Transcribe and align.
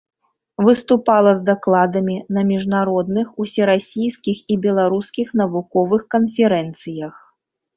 Выступала 0.67 1.31
з 1.41 1.43
дакладамі 1.49 2.15
на 2.37 2.41
міжнародных, 2.51 3.27
усерасійскіх 3.45 4.37
і 4.55 4.59
беларускіх 4.67 5.27
навуковых 5.43 6.01
канферэнцыях. 6.17 7.15